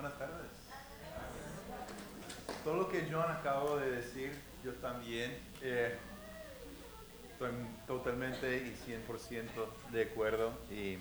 [0.00, 0.52] Buenas tardes.
[2.62, 4.30] Todo lo que John acabó de decir,
[4.62, 5.98] yo también eh,
[7.32, 7.50] estoy
[7.84, 9.48] totalmente y 100%
[9.90, 10.52] de acuerdo.
[10.70, 10.98] Y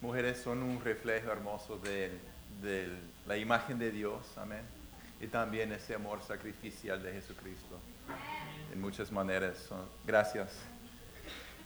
[0.00, 2.18] mujeres son un reflejo hermoso de,
[2.62, 4.64] de la imagen de Dios, amén.
[5.20, 7.78] Y también ese amor sacrificial de Jesucristo.
[8.72, 9.68] En muchas maneras.
[10.04, 10.50] Gracias.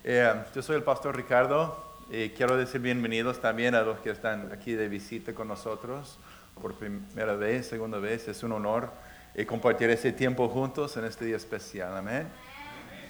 [0.04, 1.91] Eh, yo soy el pastor Ricardo.
[2.10, 6.18] Y quiero decir bienvenidos también a los que están aquí de visita con nosotros
[6.60, 8.29] por primera vez, segunda vez.
[8.29, 8.90] Es un honor
[9.34, 11.96] eh, compartir ese tiempo juntos en este día especial.
[11.96, 12.26] Amén.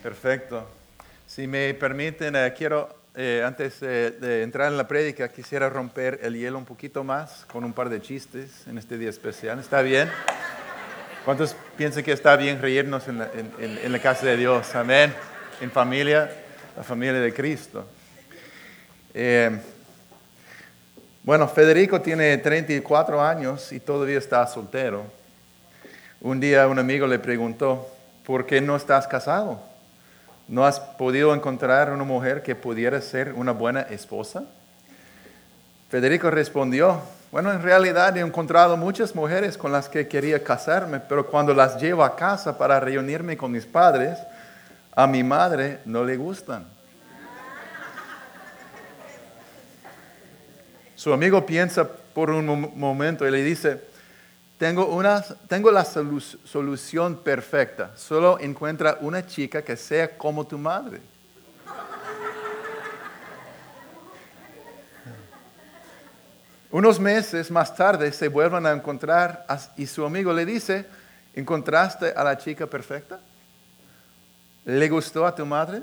[0.03, 0.69] Perfecto.
[1.27, 6.35] Si me permiten, eh, quiero, eh, antes de entrar en la prédica, quisiera romper el
[6.35, 9.59] hielo un poquito más con un par de chistes en este día especial.
[9.59, 10.09] ¿Está bien?
[11.25, 14.75] ¿Cuántos piensan que está bien reírnos en la, en la casa de Dios?
[14.75, 15.13] Amén.
[15.61, 16.31] En familia,
[16.77, 17.87] la familia de Cristo.
[19.15, 19.61] Eh,
[21.23, 25.05] bueno, Federico tiene 34 años y todavía está soltero.
[26.21, 27.89] Un día un amigo le preguntó,
[28.25, 29.61] ¿por qué no estás casado?
[30.49, 34.45] ¿No has podido encontrar una mujer que pudiera ser una buena esposa?
[35.91, 41.27] Federico respondió, bueno, en realidad he encontrado muchas mujeres con las que quería casarme, pero
[41.27, 44.19] cuando las llevo a casa para reunirme con mis padres,
[44.95, 46.67] a mi madre no le gustan.
[51.03, 52.47] Su amigo piensa por un
[52.79, 53.83] momento y le dice,
[54.57, 61.01] tengo, una, tengo la solución perfecta, solo encuentra una chica que sea como tu madre.
[66.71, 69.45] Unos meses más tarde se vuelven a encontrar
[69.77, 70.87] y su amigo le dice,
[71.35, 73.19] ¿encontraste a la chica perfecta?
[74.65, 75.83] ¿Le gustó a tu madre?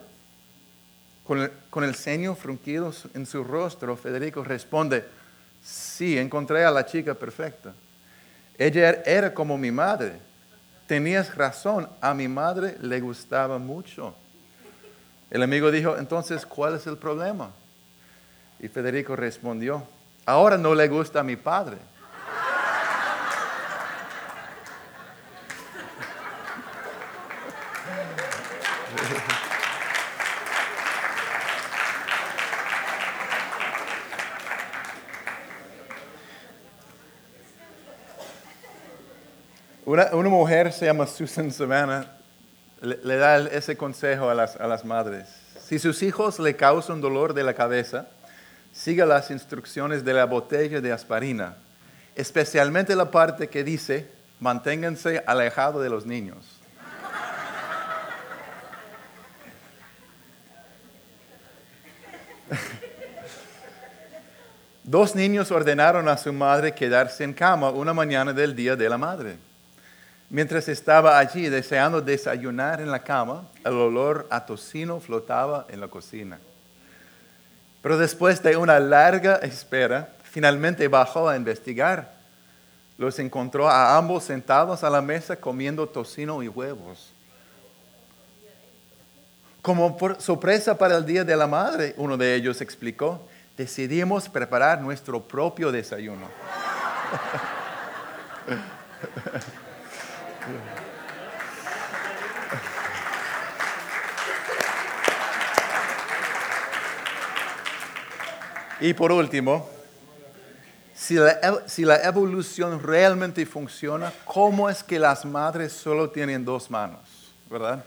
[1.70, 5.06] Con el, ceño frunquido en su rostro, Federico responde,
[5.62, 7.72] sí, encontré a la chica perfecta.
[8.58, 10.14] Ella er, era como mi madre.
[10.88, 14.16] Tenías razón, a mi madre le gustaba mucho.
[15.30, 17.52] El amigo dijo, entonces, ¿cuál es el problema?
[18.60, 19.84] Y Federico respondió,
[20.26, 21.78] ahora no le gusta a mi padre.
[40.14, 42.06] Una, mujer se llama Susan Savannah,
[42.82, 45.28] le, da ese consejo a las, a las, madres.
[45.62, 48.08] Si sus hijos le causan dolor de la cabeza,
[48.72, 51.58] siga las instrucciones de la botella de aspirina,
[52.16, 56.62] especialmente la parte que dice, manténganse alejados de los niños.
[64.86, 68.98] Dos niños ordenaron a su madre quedarse en cama una mañana del día de la
[68.98, 69.49] madre.
[70.32, 75.88] Mientras estaba allí deseando desayunar en la cama, el olor a tocino flotaba en la
[75.88, 76.40] cocina.
[77.82, 82.14] Pero después de una larga espera, finalmente bajó a investigar.
[83.00, 87.12] Los encontró a ambos sentados a la mesa comiendo tocino y huevos.
[89.64, 94.80] Como por sorpresa para el Día de la Madre, uno de ellos explicó, decidimos preparar
[94.80, 96.28] nuestro propio desayuno.
[108.82, 109.70] Y por último,
[110.96, 117.00] si la, evolución realmente funciona, ¿cómo es que las madres solo tienen dos manos?
[117.50, 117.84] ¿Verdad?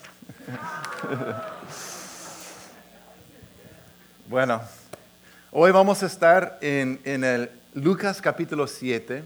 [4.29, 4.61] bueno,
[5.51, 9.25] hoy vamos a estar en, en el Lucas capítulo 7.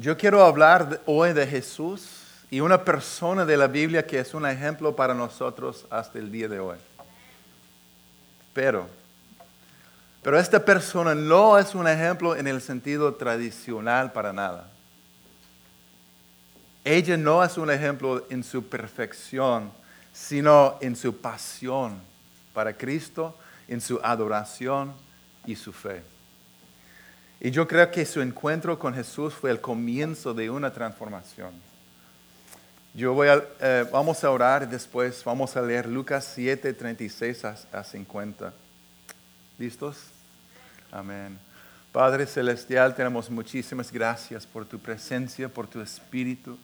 [0.00, 2.06] Yo quiero hablar hoy de Jesús
[2.52, 6.46] y una persona de la Biblia que es un ejemplo para nosotros hasta el día
[6.46, 6.78] de hoy.
[8.52, 8.88] Pero,
[10.22, 14.70] pero esta persona no es un ejemplo en el sentido tradicional para nada.
[16.84, 19.72] Ella no es un ejemplo en su perfección,
[20.12, 22.00] sino en su pasión
[22.54, 23.36] para Cristo,
[23.66, 24.94] en su adoración
[25.44, 26.04] y su fe.
[27.40, 31.52] Y yo creo que su encuentro con Jesús fue el comienzo de una transformación.
[32.94, 37.84] Yo voy a, eh, vamos a orar después vamos a leer Lucas 7, 36 a
[37.84, 38.52] 50.
[39.58, 39.98] ¿Listos?
[40.90, 41.38] Amén.
[41.92, 46.58] Padre Celestial, tenemos muchísimas gracias por tu presencia, por tu espíritu,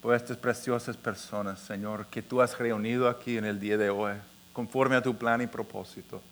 [0.00, 4.14] por estas preciosas personas, Señor, que tú has reunido aquí en el día de hoy,
[4.52, 6.22] conforme a tu plan y propósito.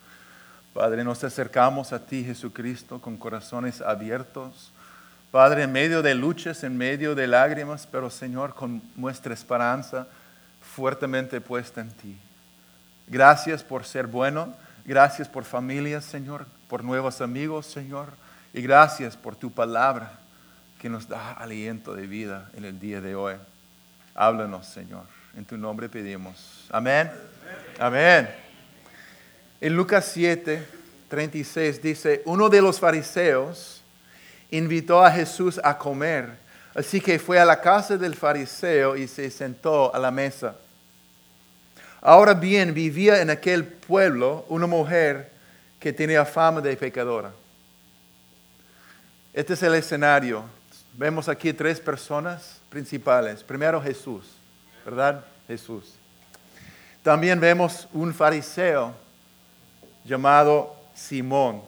[0.76, 4.73] Padre, nos acercamos a ti, Jesucristo, con corazones abiertos.
[5.31, 10.06] Padre, en medio de luchas, en medio de lágrimas, pero Señor, con nuestra esperanza
[10.61, 12.19] fuertemente puesta en ti.
[13.06, 14.55] Gracias por ser bueno.
[14.84, 18.11] Gracias por familias, Señor, por nuevos amigos, Señor.
[18.52, 20.12] Y gracias por tu palabra
[20.78, 23.37] que nos da aliento de vida en el día de hoy.
[24.14, 25.05] Háblanos, Señor.
[25.34, 26.67] En tu nombre pedimos.
[26.70, 27.11] Amén.
[27.81, 28.45] Amén.
[29.60, 30.66] En Lucas 7,
[31.08, 33.82] 36 dice, uno de los fariseos
[34.50, 36.30] invitó a Jesús a comer.
[36.74, 40.56] Así que fue a la casa del fariseo y se sentó a la mesa.
[42.02, 45.32] Ahora bien, vivía en aquel pueblo una mujer
[45.80, 47.32] que tenía fama de pecadora.
[49.32, 50.44] Este es el escenario.
[50.92, 53.42] Vemos aquí tres personas principales.
[53.42, 54.24] Primero Jesús,
[54.84, 55.24] ¿verdad?
[55.46, 55.94] Jesús.
[57.02, 59.05] También vemos un fariseo
[60.06, 61.62] llamado Simón.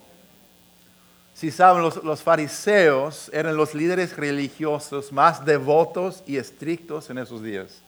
[1.35, 7.43] Si saben, los, los, fariseos eran los líderes religiosos más devotos y estrictos en esos
[7.43, 7.83] días.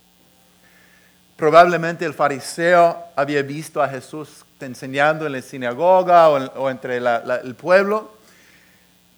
[1.37, 8.13] Probablemente el fariseo había visto a Jesús enseñando en la sinagoga o, entre el pueblo.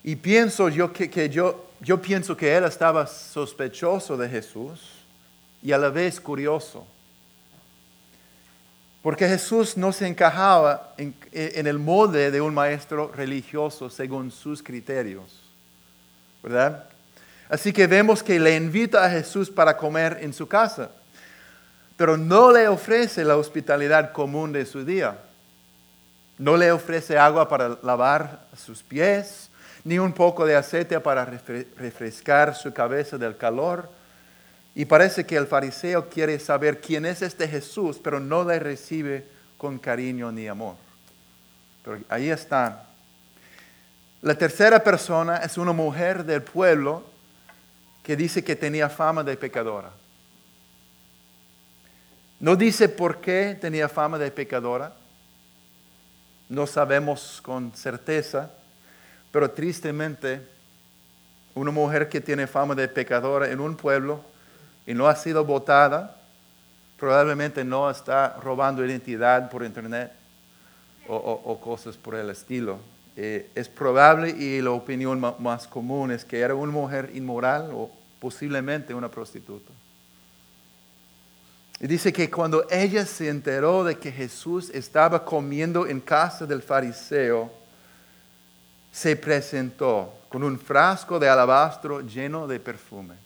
[0.04, 4.80] Y pienso yo que, yo, yo pienso que él estaba sospechoso de Jesús
[5.62, 6.86] y a la vez curioso.
[9.02, 14.62] Porque Jesús no se encajaba en, en, el molde de un maestro religioso según sus
[14.62, 15.40] criterios.
[16.42, 16.84] ¿Verdad?
[17.48, 20.90] Así que vemos que le invita a Jesús para comer en su casa
[22.02, 25.18] pero no le ofrece la hospitalidad común de su día.
[26.36, 29.50] No le ofrece agua para lavar sus pies,
[29.84, 33.88] ni un poco de aceite para refrescar su cabeza del calor.
[34.74, 39.26] Y parece que el fariseo quiere saber quién es este Jesús, pero no le recibe
[39.58, 40.76] con cariño ni amor.
[41.84, 42.88] Pero ahí está.
[44.22, 47.04] La tercera persona es una mujer del pueblo
[48.02, 49.90] que dice que tenía fama de pecadora.
[52.40, 54.94] No dice por qué tenía fama de pecadora.
[56.48, 58.50] No sabemos con certeza,
[59.30, 60.40] pero tristemente
[61.54, 64.31] una mujer que tiene fama de pecadora en un pueblo
[64.86, 66.16] y no ha sido votada,
[66.98, 70.12] probablemente no está robando identidad por internet
[71.08, 72.78] o, cosas por el estilo.
[73.16, 77.90] Eh, es probable y la opinión más común es que era una mujer inmoral o
[78.18, 79.72] posiblemente una prostituta.
[81.80, 86.62] Y dice que cuando ella se enteró de que Jesús estaba comiendo en casa del
[86.62, 87.50] fariseo,
[88.92, 93.21] se presentó con un frasco de alabastro lleno de perfume.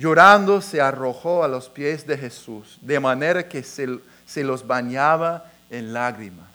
[0.00, 5.92] Llorando se arrojó a los pies de Jesús, de manera que se, los bañaba en
[5.92, 6.48] lágrimas.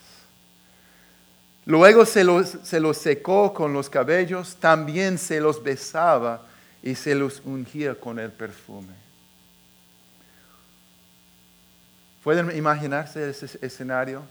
[1.63, 6.41] Luego se los, se los secó con los cabellos, también se los besaba
[6.81, 8.95] y se los ungía con el perfume.
[12.23, 14.23] ¿Pueden imaginarse ese escenario?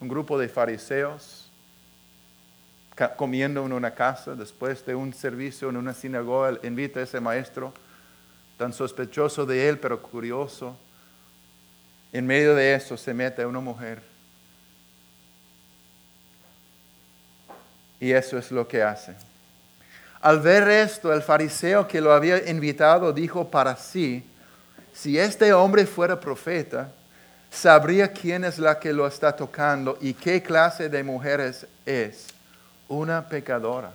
[0.00, 1.50] Un grupo de fariseos
[3.18, 7.74] comiendo en una casa después de un servicio en una sinagoga, invita a ese maestro,
[8.56, 10.76] tan sospechoso de él, pero curioso.
[12.12, 14.02] En medio de eso se mete una mujer.
[17.98, 19.14] Y eso es lo que hace.
[20.20, 24.24] Al ver esto, el fariseo que lo había invitado dijo para sí,
[24.92, 26.92] si este hombre fuera profeta,
[27.50, 32.28] sabría quién es la que lo está tocando y qué clase de mujeres es.
[32.88, 33.92] Una pecadora.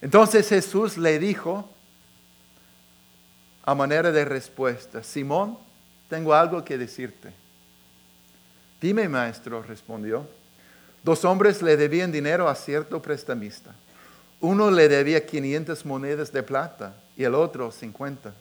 [0.00, 1.68] Entonces Jesús le dijo
[3.68, 5.58] a manera de respuesta, Simón,
[6.08, 7.34] tengo algo que decirte.
[8.80, 10.26] Dime, maestro, respondió.
[11.02, 13.74] Dos hombres le debían dinero a cierto prestamista.
[14.40, 18.32] Uno le debía 500 monedas de plata y el otro 50.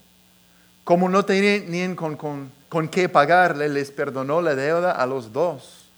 [0.86, 5.90] Como no tenían con, con con qué pagarle, les perdonó la deuda a los dos.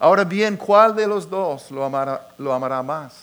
[0.00, 3.14] Ahora bien, ¿cuál de los dos lo amará, lo amará más?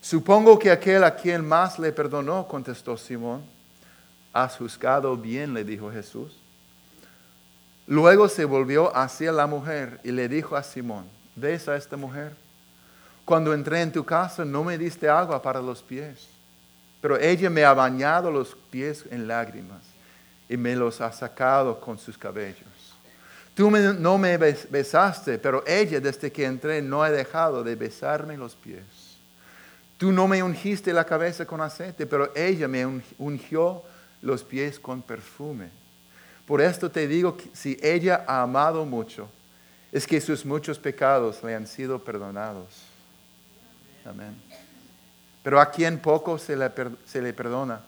[0.00, 3.55] Supongo que aquel a quien más le perdonó, contestó Simón.
[4.36, 6.36] Has juzgado bien, le dijo Jesús.
[7.86, 12.36] Luego se volvió hacia la mujer y le dijo a Simón, ¿ves a esta mujer?
[13.24, 16.28] Cuando entré en tu casa no me diste agua para los pies,
[17.00, 19.80] pero ella me ha bañado los pies en lágrimas
[20.50, 22.94] y me los ha sacado con sus cabellos.
[23.54, 28.54] Tú no me besaste, pero ella desde que entré no ha dejado de besarme los
[28.54, 28.84] pies.
[29.96, 32.84] Tú no me ungiste la cabeza con aceite, pero ella me
[33.16, 33.82] ungió
[34.22, 35.70] los pies con perfume.
[36.46, 39.28] Por esto te digo que si ella ha amado mucho,
[39.92, 42.82] es que sus muchos pecados le han sido perdonados.
[44.04, 44.36] Amén.
[45.42, 47.80] Pero a quien poco se le, perdona,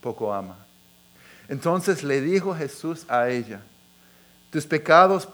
[0.00, 0.56] poco ama.
[1.48, 3.60] Entonces le dijo Jesús a ella,
[4.50, 5.28] tus pecados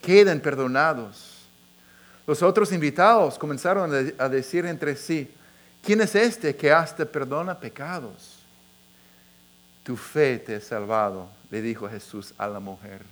[0.00, 1.46] queden perdonados.
[2.26, 5.30] Los otros invitados comenzaron a decir entre sí,
[5.82, 8.39] ¿quién es este que hasta perdona pecados?
[9.90, 13.02] Tu fe te ha salvado, le dijo Jesús a la mujer.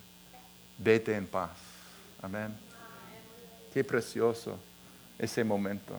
[0.79, 1.51] Vete en paz.
[2.23, 2.57] Amén.
[3.75, 4.61] Qué precioso
[5.19, 5.99] ese momento.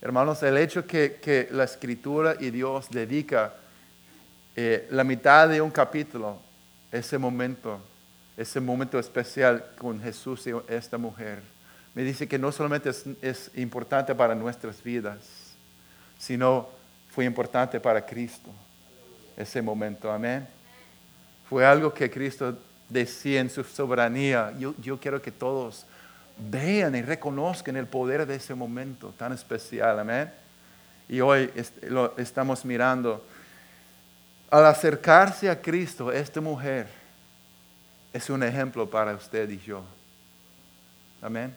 [0.00, 3.54] Hermanos, el hecho que, que la escritura y Dios dedica
[4.54, 6.38] eh, la mitad de un capítulo,
[6.92, 7.80] ese momento,
[8.36, 11.42] ese momento especial con Jesús y esta mujer,
[11.92, 15.56] me dice que no solamente es, es importante para nuestras vidas,
[16.16, 16.68] sino
[17.10, 18.54] fue importante para Cristo
[19.36, 20.10] ese momento.
[20.10, 20.46] Amén.
[21.48, 22.56] Fue algo que Cristo
[22.88, 24.52] decía en su soberanía.
[24.58, 25.86] Yo, yo quiero que todos
[26.36, 29.98] vean y reconozcan el poder de ese momento tan especial.
[29.98, 30.32] Amén.
[31.08, 31.50] Y hoy
[31.82, 33.24] lo estamos mirando
[34.54, 36.86] al acercarse a Cristo, esta mujer
[38.12, 39.82] es un ejemplo para usted y yo.
[41.20, 41.56] Amén.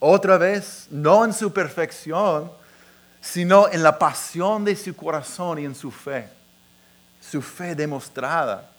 [0.00, 2.50] Otra vez, no en su perfección,
[3.20, 6.28] sino en la pasión de su corazón y en su fe.
[7.20, 8.70] Su fe demostrada,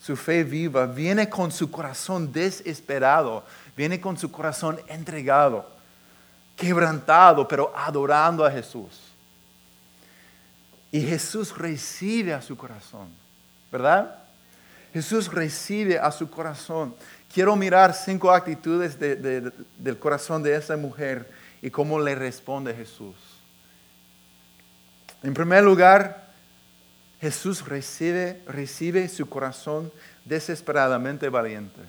[0.00, 3.44] su fe viva, viene con su corazón desesperado,
[3.76, 5.68] viene con su corazón entregado,
[6.56, 9.02] quebrantado, pero adorando a Jesús.
[10.90, 13.08] Y Jesús recibe a su corazón,
[13.70, 14.16] ¿verdad?
[14.92, 16.94] Jesús recibe a su corazón.
[17.32, 23.35] Quiero mirar cinco actitudes del corazón de esa mujer y cómo le responde Jesús.
[25.22, 26.26] En primer lugar,
[27.20, 29.92] Jesús recibe, recibe su corazón
[30.24, 31.80] desesperadamente valiente.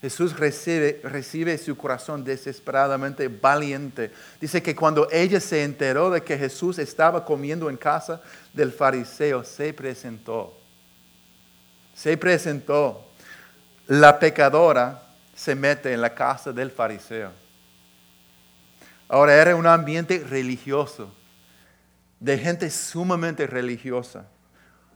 [0.00, 4.10] Jesús recibe, recibe su corazón desesperadamente valiente.
[4.40, 8.22] Dice que cuando ella se enteró de que Jesús estaba comiendo en casa
[8.54, 10.56] del fariseo, se presentó.
[11.94, 13.06] Se presentó.
[13.86, 15.02] La pecadora
[15.34, 17.32] se mete en la casa del fariseo.
[19.06, 21.12] Ahora era un ambiente religioso,
[22.20, 24.26] de gente sumamente religiosa.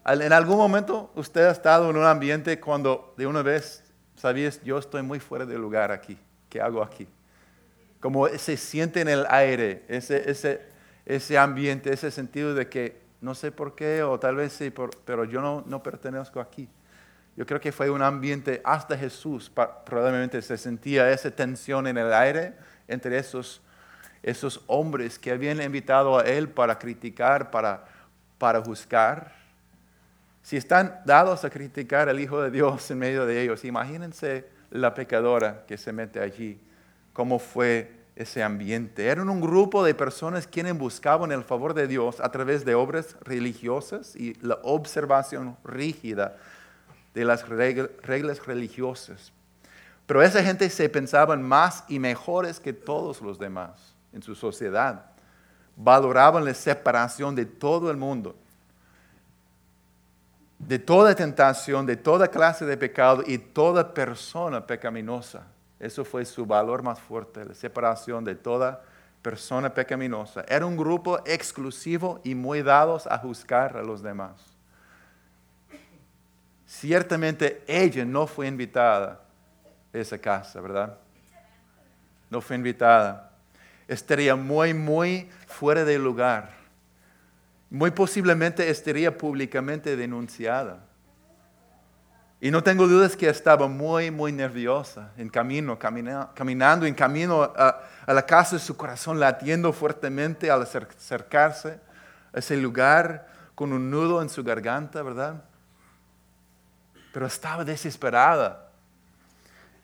[0.07, 3.83] En algún momento usted ha estado en un ambiente cuando de una vez
[4.15, 6.19] sabías, yo estoy muy fuera de lugar aquí.
[6.49, 7.09] ¿Qué hago aquí?
[8.01, 10.61] Como se siente en el aire, ese, ese,
[11.07, 14.73] ese ambiente, ese sentido de que no sé por qué, o tal vez sí,
[15.07, 16.69] pero yo no, no pertenezco aquí.
[17.37, 22.13] Yo creo que fue un ambiente, hasta Jesús probablemente se sentía esa tensión en el
[22.13, 22.55] aire
[22.87, 23.63] entre esos,
[24.25, 27.85] esos hombres que habían invitado a él para criticar, para,
[28.39, 29.35] para juzgar.
[30.43, 34.95] Si están dados a criticar al Hijo de Dios en medio de ellos, imagínense la
[34.95, 36.59] pecadora que se mete allí,
[37.13, 39.07] cómo fue ese ambiente.
[39.07, 43.17] Eran un grupo de personas quienes buscaban el favor de Dios a través de obras
[43.21, 46.39] religiosas y la observación rígida
[47.13, 49.33] de las reglas religiosas.
[50.07, 55.05] Pero esa gente se pensaban más y mejores que todos los demás en su sociedad.
[55.77, 58.37] Valoraban la separación de todo el mundo
[60.59, 65.43] de toda tentación, de toda clase de pecado y toda persona pecaminosa.
[65.79, 68.83] Eso fue su valor más fuerte, la separación de toda
[69.21, 70.45] persona pecaminosa.
[70.49, 74.33] Era un grupo exclusivo y muy dados a juzgar a los demás.
[76.67, 79.21] Ciertamente ella no fue invitada
[79.93, 80.97] a esa casa, ¿verdad?
[82.31, 83.31] No fue invitada.
[83.89, 86.65] Estaría muy, muy fuera de lugar
[87.75, 90.79] muy posiblemente estaría públicamente denunciada.
[92.41, 97.81] Y no tengo dudas que estaba muy, muy nerviosa en camino, caminando en camino a,
[98.07, 101.81] la casa de su corazón, latiendo fuertemente al acercarse
[102.33, 103.27] a ese lugar
[103.57, 105.43] con un nudo en su garganta, ¿verdad?
[107.13, 108.69] Pero estaba desesperada,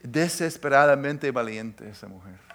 [0.01, 2.50] desesperadamente valiente esa mujer.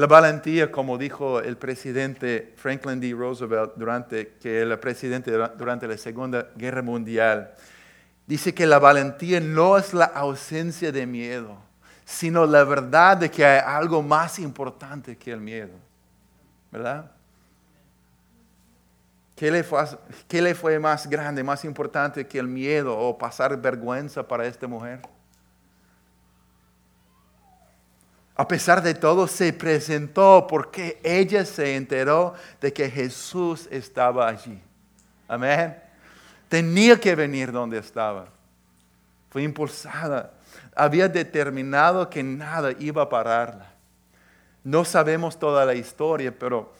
[0.00, 3.12] La valentía, como dijo el presidente Franklin D.
[3.12, 7.52] Roosevelt durante que era presidente durante la Segunda Guerra Mundial,
[8.26, 11.58] dice que la valentía no es la ausencia de miedo,
[12.06, 15.74] sino la verdad de que hay algo más importante que el miedo.
[16.72, 17.10] ¿Verdad?
[19.36, 19.84] ¿Qué le, fue,
[20.26, 24.66] ¿Qué le fue más grande, más importante que el miedo o pasar vergüenza para esta
[24.66, 25.02] mujer?
[28.40, 34.58] A pesar de todo, se presentó porque ella se enteró de que Jesús estaba allí.
[35.28, 35.76] Amén.
[36.48, 38.28] Tenía que venir donde estaba.
[39.28, 40.32] fue impulsada.
[40.74, 43.74] Había determinado que nada iba a pararla.
[44.64, 46.72] No sabemos toda la historia, pero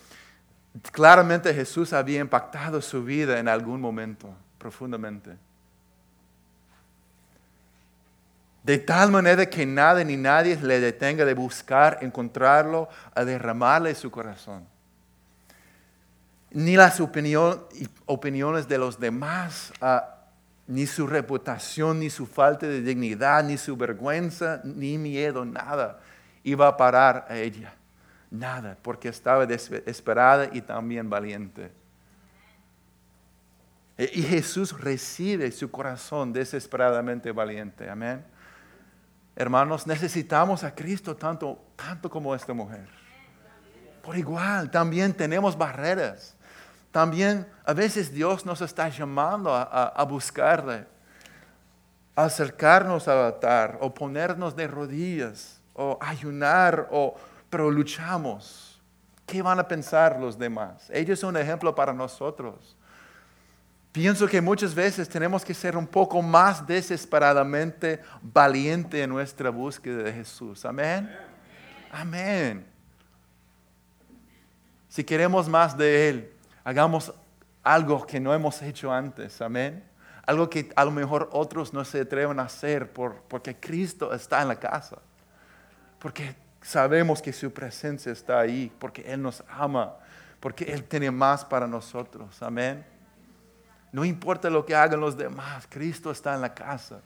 [0.93, 5.37] claramente Jesús había impactado su vida en algún momento profundamente.
[8.63, 14.11] De tal manera que nada ni nadie le detenga de buscar, encontrarlo, a derramarle su
[14.11, 14.67] corazón.
[16.51, 20.17] Ni las opiniones de los demás, ah,
[20.67, 26.01] ni su reputación, ni su falta de dignidad, ni su vergüenza, ni miedo, nada
[26.45, 27.75] iba a parar a ella.
[28.31, 31.73] Nada, porque estaba desesperada y también valiente.
[33.99, 37.91] E, y Jesús recibe su corazón desesperadamente valiente.
[37.91, 38.25] Amén.
[39.37, 42.89] Hermanos, necesitamos a Cristo tanto, tanto como esta mujer.
[44.03, 46.35] Por igual, también tenemos barreras.
[46.91, 50.87] También a veces Dios nos está llamando a, buscarle,
[52.17, 57.15] a acercarnos al altar, o ponernos de rodillas, o ayunar, o,
[57.49, 58.81] pero luchamos.
[59.25, 60.91] ¿Qué van a pensar los demás?
[60.91, 62.77] Ellos son un ejemplo para nosotros.
[63.93, 70.05] Pienso que muchas veces tenemos que ser un poco más desesperadamente valiente en nuestra búsqueda
[70.05, 70.65] de Jesús.
[70.65, 71.11] Amén.
[71.91, 72.65] Amén.
[74.89, 76.33] Si queremos más de Él,
[76.63, 77.13] hagamos
[77.65, 79.41] algo que no hemos hecho antes.
[79.41, 79.83] Amén.
[80.25, 84.49] Algo que a lo mejor otros no se atreven a hacer porque Cristo está en
[84.49, 84.99] la casa.
[85.99, 88.73] Porque sabemos que su presencia está ahí.
[88.79, 89.97] Porque Él nos ama.
[90.39, 92.41] Porque Él tiene más para nosotros.
[92.41, 92.85] Amén.
[93.93, 97.01] No importa lo que hagan los demás, Cristo está en la casa.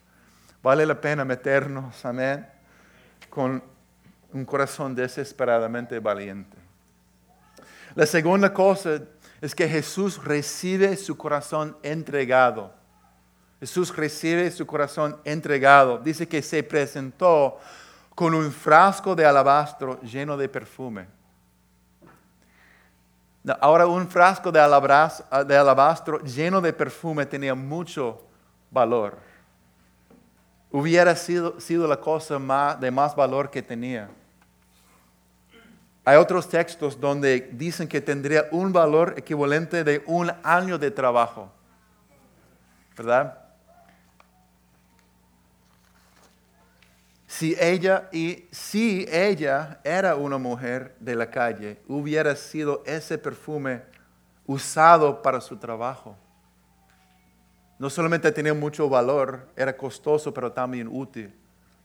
[0.62, 2.46] Vale la pena meternos, amén,
[3.30, 3.62] con
[4.32, 6.56] un corazón desesperadamente valiente.
[7.94, 9.00] La segunda cosa
[9.40, 12.72] es que Jesús recibe su corazón entregado.
[13.60, 15.98] Jesús recibe su corazón entregado.
[15.98, 17.58] Dice que se presentó
[18.14, 21.06] con un frasco de alabastro lleno de perfume.
[23.60, 28.22] Ahora un frasco de alabastro, lleno de perfume tenía mucho
[28.70, 29.18] valor.
[30.70, 32.38] Hubiera sido, sido la cosa
[32.80, 34.08] de más valor que tenía.
[36.06, 41.50] Hay otros textos donde dicen que tendría un valor equivalente de un año de trabajo.
[42.96, 43.43] ¿Verdad?
[47.36, 53.82] Si ella, y si ella era una mujer de la calle, hubiera sido ese perfume
[54.46, 56.16] usado para su trabajo.
[57.76, 61.34] No solamente tenía mucho valor, era costoso, pero también útil,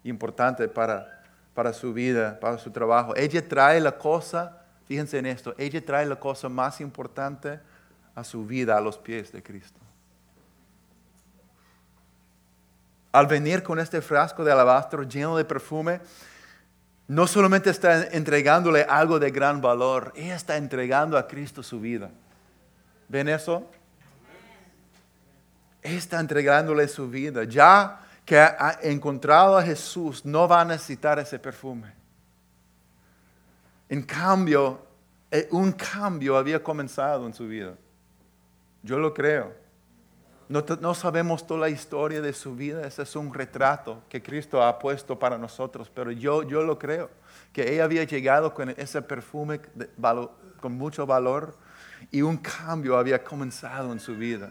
[0.04, 1.24] importante para,
[1.56, 3.16] para su vida, para su trabajo.
[3.16, 7.60] Ella trae la cosa, fíjense en esto, ella trae la cosa más importante
[8.14, 9.80] a su vida, a los pies de Cristo.
[13.12, 16.02] Al venir con este frasco de alabastro lleno de perfume,
[17.08, 22.12] no solamente está entregándole algo de gran valor, ella está entregando a Cristo su vida.
[23.08, 23.66] ¿Ven eso?
[25.82, 27.44] está entregándole su vida.
[27.44, 31.94] Ya que ha encontrado a Jesús, no va a necesitar ese perfume.
[33.88, 34.86] En cambio,
[35.32, 37.74] eh, un cambio había comenzado en su vida.
[38.84, 39.54] Yo lo creo.
[40.50, 44.80] No, sabemos toda la historia de su vida, ese es un retrato que Cristo ha
[44.80, 47.12] puesto para nosotros, pero yo, yo lo creo,
[47.54, 49.62] que ella había llegado con ese perfume
[50.60, 51.56] con mucho valor
[52.10, 54.50] y un cambio había comenzado en su vida.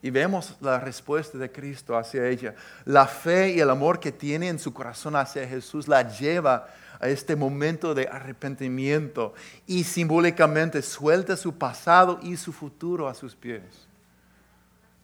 [0.00, 2.54] Y vemos la respuesta de Cristo hacia ella.
[2.86, 6.66] La fe y el amor que tiene en su corazón hacia Jesús la lleva
[6.98, 9.34] a este momento de arrepentimiento
[9.66, 13.86] y simbólicamente suelta su pasado y su futuro a sus pies.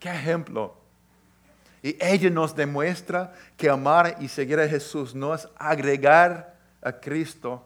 [0.02, 0.74] Qué ejemplo.
[1.80, 7.64] Y ella nos demuestra que amar y seguir a Jesús no es agregar a Cristo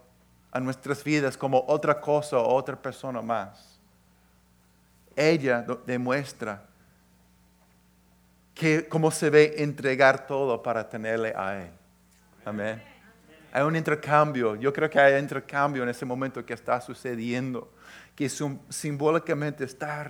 [0.51, 3.79] a nuestras vidas como otra cosa o otra persona más.
[5.15, 6.63] Ella demuestra
[8.55, 11.71] que cómo se ve entregar todo para tenerle a Él.
[12.45, 12.83] Amén.
[13.51, 14.57] Hay un intercambio.
[14.57, 17.73] Yo creo que hay intercambio en ese momento que está sucediendo
[18.17, 20.07] que simbólicamente está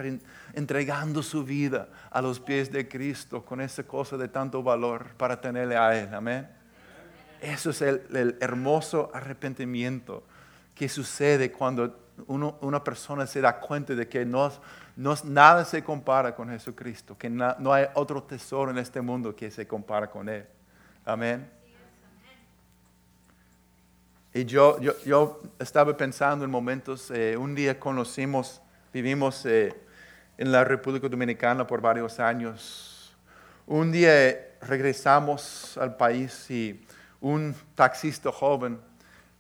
[0.55, 5.41] entregando su vida a los pies de Cristo con esa cosa de tanto valor para
[5.41, 6.15] tenerle a Él.
[6.15, 6.49] Amén.
[7.41, 10.23] Eso es el, hermoso arrepentimiento
[10.75, 14.53] que sucede cuando una persona se da cuenta de que no,
[15.25, 19.67] nada se compara con Jesucristo, que no hay otro tesoro en este mundo que se
[19.67, 20.47] compara con Él.
[21.05, 21.56] Amén.
[24.37, 28.61] Y yo, yo, estaba pensando en momentos, eh, un día conocimos,
[28.93, 29.75] vivimos eh,
[30.37, 33.17] en la República Dominicana por varios años.
[33.67, 36.85] Un día regresamos al país y
[37.19, 38.79] un taxista joven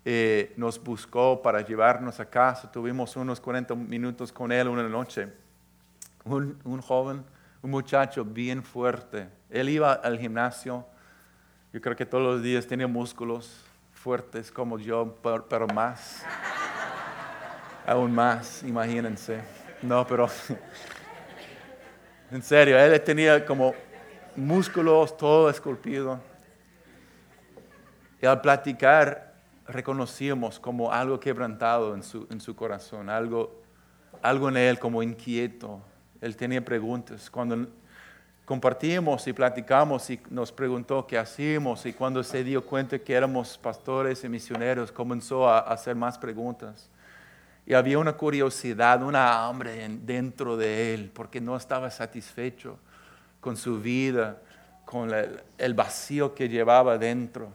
[0.02, 2.72] eh, nos buscó para llevarnos a casa.
[2.72, 5.28] Tuvimos unos 40 minutos con él una noche.
[6.24, 7.22] Un, un joven,
[7.60, 9.28] un muchacho bien fuerte.
[9.50, 10.86] Él iba al gimnasio.
[11.70, 13.65] Yo creo que todos los días tenía músculos
[14.06, 15.16] fuertes como yo,
[15.48, 16.22] pero, más.
[17.84, 19.40] Aún más, imagínense.
[19.82, 20.28] No, pero
[22.30, 23.74] en serio, él tenía como
[24.36, 26.20] músculos, todo esculpido.
[28.22, 29.34] Y al platicar,
[29.66, 33.60] reconocíamos como algo quebrantado en su, en su corazón, algo,
[34.22, 35.80] algo en él como inquieto.
[36.20, 37.28] Él tenía preguntas.
[37.28, 37.66] Cuando
[38.46, 43.58] compartimos y platicamos y nos preguntó qué hacíamos y cuando se dio cuenta que éramos
[43.58, 46.88] pastores y misioneros, comenzó a hacer más preguntas.
[47.66, 52.78] Y había una curiosidad, una hambre dentro de él, porque no estaba satisfecho
[53.40, 54.38] con su vida,
[54.84, 55.10] con
[55.58, 57.50] el vacío que llevaba dentro.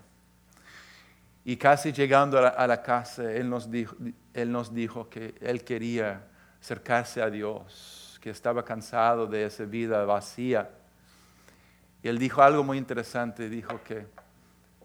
[1.46, 3.96] Y casi llegando a la, casa, él nos, dijo,
[4.34, 6.22] él nos dijo que él quería
[6.62, 10.70] acercarse a Dios, que estaba cansado de esa vida vacía.
[12.04, 14.08] Y él dijo algo muy interesante, dijo que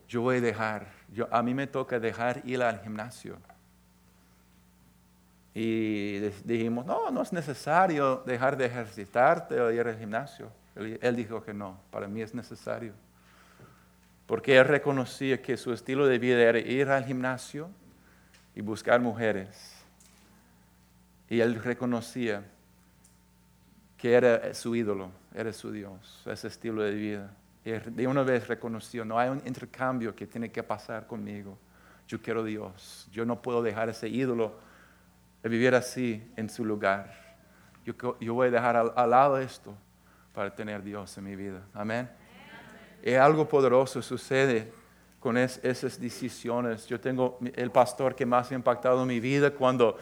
[0.09, 3.38] yo voy a dejar, yo, a mí me toca dejar ir al gimnasio.
[5.55, 10.50] Y dijimos, no, no es necesario dejar de ejercitarte o ir al gimnasio.
[10.74, 12.92] Él, dijo que no, para mí es necesario.
[14.26, 17.70] Porque él reconocía que su estilo de vida era ir al gimnasio
[18.55, 19.74] y buscar mujeres.
[21.31, 22.44] Y él reconocía
[23.96, 27.31] que era su ídolo, era su Dios, ese estilo de vida.
[27.62, 31.59] De una vez reconoció, no hay un intercambio que tiene que pasar conmigo.
[32.09, 33.07] Yo quiero Dios.
[33.12, 34.59] Yo no puedo dejar ese ídolo
[35.42, 37.12] de vivir así en su lugar.
[37.85, 39.77] Yo, yo voy a dejar al, lado esto
[40.33, 41.61] para tener Dios en mi vida.
[41.75, 42.09] Amén.
[43.03, 44.72] Y algo poderoso sucede
[45.20, 46.87] con esas decisiones.
[46.87, 49.99] Yo tengo el pastor que más ha impactado mi vida cuando,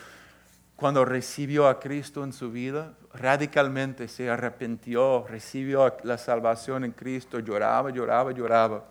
[0.77, 7.39] cuando recibió a Cristo en su vida, radicalmente se arrepintió, recibió la salvación en Cristo,
[7.39, 8.85] lloraba, lloraba, lloraba.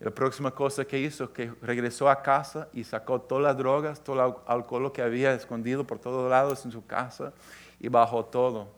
[0.00, 4.26] La próxima cosa que hizo, que regresó a casa y sacó todas las drogas, todo
[4.26, 7.32] el alcohol que había escondido por todos lados en su casa
[7.78, 8.68] y bajó todo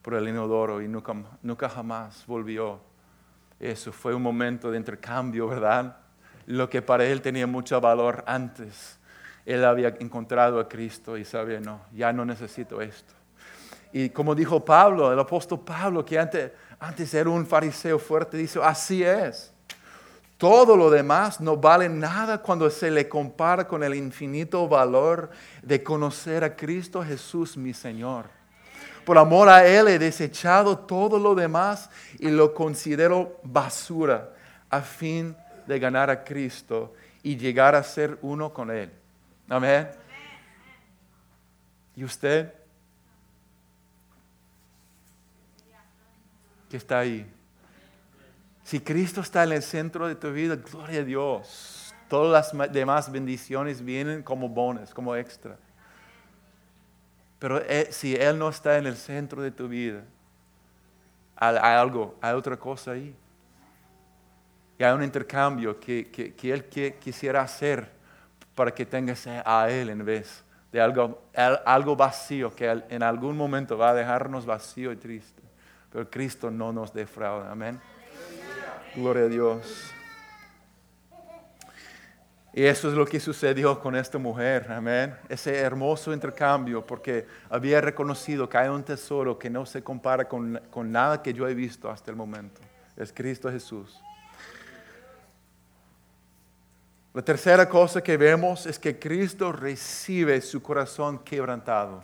[0.00, 2.78] por el inodoro y nunca, nunca jamás volvió.
[3.58, 5.96] Eso fue un momento de intercambio, ¿verdad?
[6.46, 8.97] Lo que para él tenía mucho valor antes.
[9.44, 13.14] Él había encontrado a Cristo y sabía, no, ya no necesito esto.
[13.92, 18.60] Y como dijo Pablo, el apóstol Pablo, que antes, antes era un fariseo fuerte, dice,
[18.62, 19.52] así es.
[20.36, 25.30] Todo lo demás no vale nada cuando se le compara con el infinito valor
[25.62, 28.26] de conocer a Cristo Jesús, mi Señor.
[29.04, 34.30] Por amor a Él he desechado todo lo demás y lo considero basura
[34.70, 35.34] a fin
[35.66, 38.92] de ganar a Cristo y llegar a ser uno con Él.
[39.48, 39.88] Amén.
[41.96, 42.52] ¿Y usted?
[46.68, 47.26] ¿Qué está ahí?
[48.62, 51.94] Si Cristo está en el centro de tu vida, gloria a Dios.
[52.08, 55.56] Todas las demás bendiciones vienen como bonos, como extra.
[57.38, 60.04] Pero eh, si Él no está en el centro de tu vida,
[61.36, 63.14] hay algo, hay otra cosa ahí.
[64.78, 66.64] Y hay un intercambio que, Él
[67.00, 67.97] quisiera hacer
[68.58, 70.42] para que tengas a Él en vez
[70.72, 71.22] de algo,
[71.64, 75.40] algo vacío, que en algún momento va a dejarnos vacío y triste.
[75.92, 77.52] Pero Cristo no nos defrauda.
[77.52, 77.80] Amén.
[78.96, 79.92] Gloria a Dios.
[82.52, 85.14] Y eso es lo que sucedió con esta mujer, amén.
[85.28, 90.60] Ese hermoso intercambio, porque había reconocido que hay un tesoro que no se compara con,
[90.68, 92.60] con nada que yo he visto hasta el momento.
[92.96, 94.02] Es Cristo Jesús.
[97.18, 102.00] La tercera cosa que vemos es que Cristo recibe su corazón quebrantado.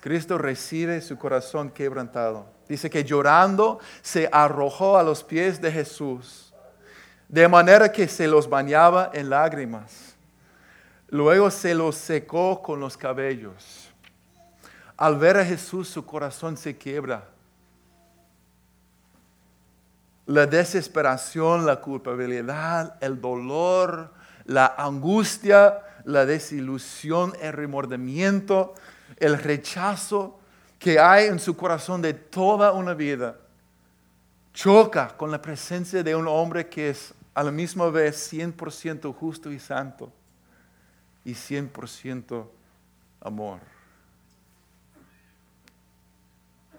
[0.00, 2.46] Cristo recibe su corazón quebrantado.
[2.66, 6.54] Dice que llorando se arrojó a los pies de Jesús,
[7.28, 10.16] de manera que se los bañaba en lágrimas.
[11.08, 13.90] Luego se los secó con los cabellos.
[14.96, 17.35] Al ver a Jesús su corazón se quiebra.
[20.26, 24.12] La desesperación, la culpabilidad, el dolor,
[24.44, 28.74] la angustia, la desilusión, el remordimiento
[29.16, 30.38] el rechazo
[30.78, 33.36] que hay en su corazón de toda una vida,
[34.52, 39.50] choca con la presencia de un hombre que es a la misma vez 100% justo
[39.52, 40.12] y santo
[41.24, 42.46] y 100%
[43.20, 43.60] amor.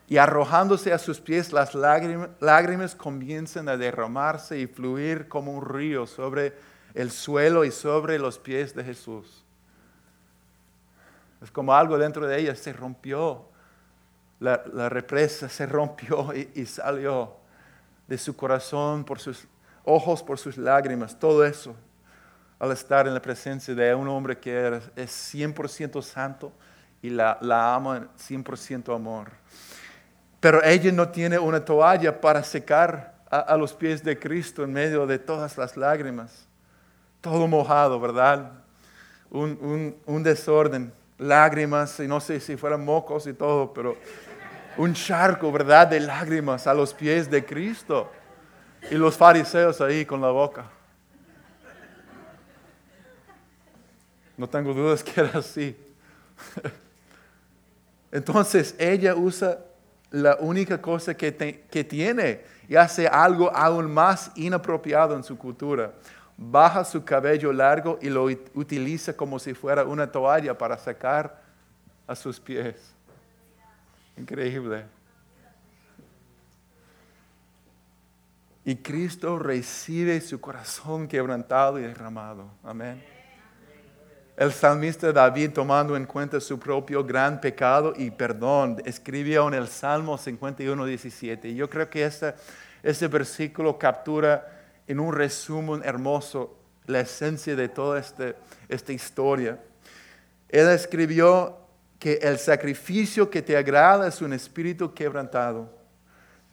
[0.10, 6.08] Y arrojándose a sus pies las lágrimas, comienzan a derramarse y fluir como un río
[6.08, 6.54] sobre
[6.94, 9.44] el suelo y sobre los pies de Jesús.
[11.42, 13.50] Es como algo dentro de ella se rompió,
[14.40, 17.36] la, represa se rompió y, salió
[18.08, 19.46] de su corazón por sus
[19.84, 21.76] ojos, por sus lágrimas, todo eso
[22.60, 26.52] al estar en la presencia de un hombre que es 100% santo
[27.04, 29.32] y la, la ama 100% amor.
[30.40, 35.06] Pero ella no tiene una toalla para secar a, los pies de Cristo en medio
[35.06, 36.48] de todas las lágrimas.
[37.22, 38.52] Todo mojado, ¿verdad?
[39.30, 43.98] Un, desorden, lágrimas, y no sé si fueran mocos y todo, pero
[44.78, 45.88] un charco, ¿verdad?
[45.88, 48.12] De lágrimas a los pies de Cristo.
[48.90, 50.66] Y los fariseos ahí con la boca.
[54.38, 55.76] No tengo dudas que era así.
[58.12, 59.58] Entonces ella usa
[60.12, 65.94] la única cosa que, tiene y hace algo aún más inapropiado en su cultura.
[66.38, 71.42] Baja su cabello largo y lo utiliza como si fuera una toalla para sacar
[72.06, 72.76] a sus pies.
[74.16, 74.86] Increíble.
[78.64, 82.50] Y Cristo recibe su corazón quebrantado y derramado.
[82.64, 83.17] Amén.
[84.38, 89.68] El salmista David, tomando en cuenta su propio gran pecado y perdón, escribió en el
[89.68, 91.56] Salmo 51, 17.
[91.56, 92.36] Yo creo que este,
[92.84, 94.48] este versículo captura
[94.86, 98.36] en un resumen hermoso la esencia de toda este,
[98.70, 99.60] esta historia.
[100.50, 101.58] Él escribió
[101.98, 105.68] que el sacrificio que te agrada es un espíritu quebrantado.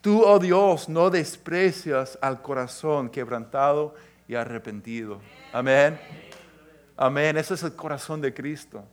[0.00, 3.94] Tú, oh Dios, no desprecias al corazón quebrantado
[4.26, 5.20] y arrepentido.
[5.52, 6.00] Amén.
[6.96, 7.36] Amén.
[7.36, 8.84] Ese es el corazón de Cristo.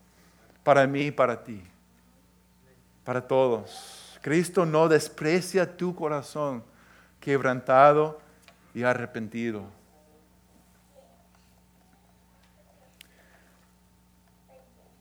[0.64, 1.62] Para mí y para ti.
[3.04, 4.20] Para todos.
[4.22, 6.64] Cristo no desprecia tu corazón
[7.20, 8.20] quebrantado
[8.74, 9.64] y arrepentido.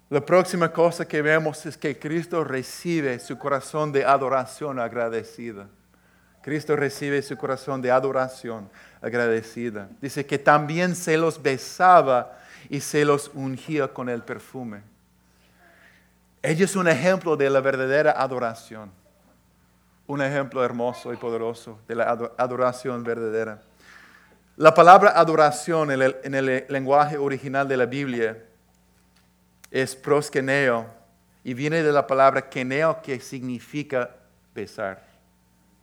[0.09, 5.69] La próxima cosa que vemos es que Cristo recibe su corazón de adoración agradecida.
[6.43, 8.69] Cristo recibe su corazón de adoración
[9.01, 9.89] agradecida.
[10.01, 12.39] Dice que también se los besaba
[12.70, 14.83] y se los ungía con el perfume.
[16.40, 18.92] Ella es un ejemplo de la verdadera adoración.
[20.06, 22.04] Un ejemplo hermoso y poderoso de la
[22.38, 23.61] adoración verdadera.
[24.56, 28.38] La palabra adoración en el, en el lenguaje original de la Biblia
[29.70, 30.87] es proskeneo
[31.42, 34.11] y viene de la palabra keneo que significa
[34.54, 35.02] besar.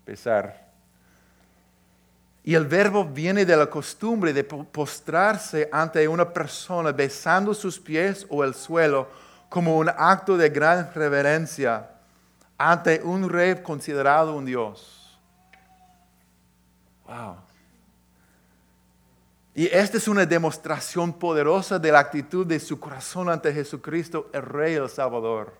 [0.06, 0.67] Besar.
[2.48, 8.26] Y el verbo viene de la costumbre de postrarse ante una persona besando sus pies
[8.30, 9.10] o el suelo
[9.50, 11.90] como un acto de gran reverencia
[12.58, 15.20] ante un rey considerado un Dios.
[17.06, 17.36] Wow.
[19.54, 24.44] Y esta es una demostración poderosa de la actitud de su corazón ante Jesucristo, el
[24.44, 25.54] Rey, el Salvador.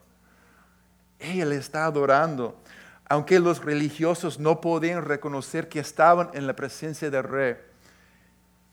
[1.20, 2.56] Le está adorando
[3.10, 7.56] aunque los religiosos no podían reconocer que estaban en la presencia del rey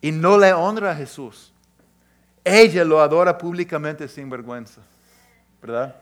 [0.00, 1.52] y no le honra a Jesús,
[2.42, 4.82] ella lo adora públicamente sin vergüenza,
[5.62, 5.96] ¿verdad?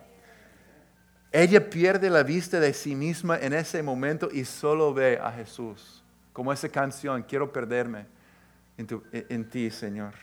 [1.31, 6.03] Ella pierde la vista de sí misma en ese momento y solo ve a Jesús,
[6.33, 8.07] como esa canción, quiero perderme
[8.77, 10.14] en, en ti, Señor.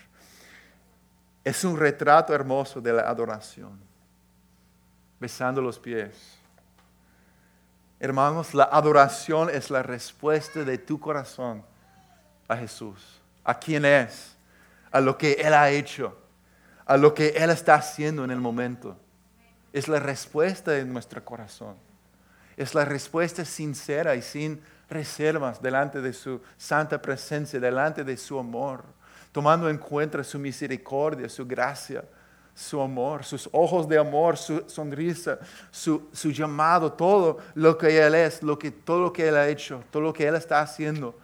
[1.43, 3.80] Es un retrato hermoso de la adoración,
[5.19, 6.38] besando los pies
[7.99, 11.63] Hermanos, la adoración es la respuesta de tu corazón
[12.47, 14.35] a Jesús, a quién es,
[14.89, 16.17] a lo que Él ha hecho,
[16.85, 18.97] a lo que Él está haciendo en el momento.
[19.73, 21.75] Es la respuesta de nuestro corazón.
[22.55, 28.39] Es la respuesta sincera y sin reservas delante de su santa presencia, delante de su
[28.39, 28.83] amor,
[29.33, 32.03] tomando en cuenta su misericordia, su gracia
[32.60, 35.39] su amor, sus ojos de amor, su sonrisa,
[35.72, 39.82] su, llamado, todo lo que Él es, lo que, todo lo que Él ha hecho,
[39.89, 41.17] todo lo que Él está haciendo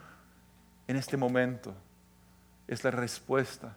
[0.88, 1.74] en este momento.
[2.65, 3.76] Es la respuesta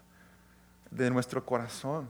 [0.88, 2.08] de nuestro corazón.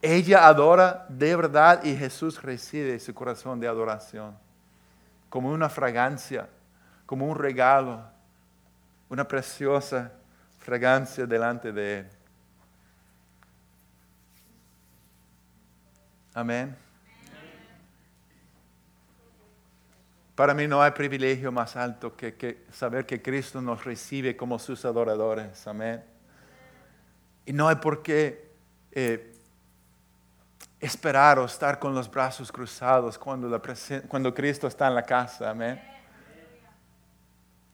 [0.00, 4.34] Ella adora de verdad y Jesús recibe su corazón de adoración
[5.28, 6.48] como una fragancia,
[7.04, 8.02] como un regalo,
[9.10, 10.10] una preciosa
[10.58, 12.06] fragancia delante de Él.
[16.34, 16.76] Amén.
[20.34, 24.84] Para mí no hay privilegio más alto que, saber que Cristo nos recibe como sus
[24.84, 25.64] adoradores.
[25.68, 26.02] Amén.
[27.46, 28.50] Y no hay por qué
[28.90, 29.32] eh,
[30.80, 33.62] esperar o estar con los brazos cruzados cuando, la
[34.08, 35.50] cuando Cristo está en la casa.
[35.50, 35.80] Amén.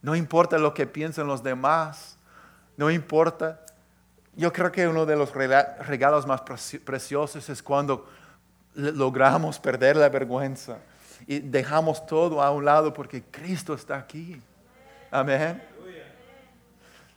[0.03, 2.19] No importa lo que piensen los demás.
[2.77, 3.65] No importa.
[4.37, 8.07] Yo creo que uno de los regalos más preciosos es cuando
[8.75, 10.79] logramos perder la vergüenza
[11.27, 14.41] y dejamos todo a un lado porque Cristo está aquí.
[15.11, 15.63] Amén.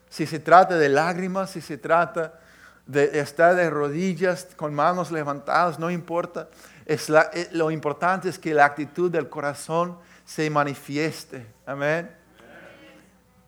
[0.09, 2.39] Si se trata de lágrimas, si se trata
[2.85, 6.49] de estar de rodillas con manos levantadas, no importa.
[6.85, 11.47] Eh, lo importante es que la actitud del corazón se manifieste.
[11.65, 12.11] Amén.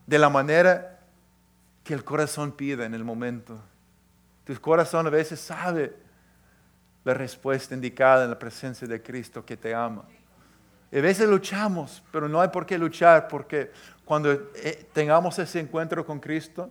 [0.07, 0.99] De la manera
[1.83, 3.59] que el corazón pide en el momento.
[4.43, 5.93] Tu corazón a veces sabe
[7.05, 10.03] la respuesta indicada en la presencia de Cristo que te ama.
[10.91, 13.71] A veces luchamos, pero no hay por qué luchar porque
[14.03, 16.69] cuando eh, tengamos ese encuentro con Cristo,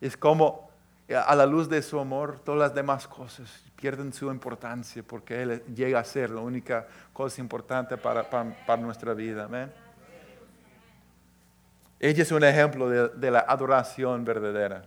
[0.00, 0.70] es como
[1.06, 5.42] eh, a la luz de su amor, todas las demás cosas pierden su importancia porque
[5.42, 9.44] Él llega a ser la única cosa importante para, nuestra vida.
[9.44, 9.72] Amén.
[12.00, 14.82] Ella es un ejemplo de, de la adoración verdadera.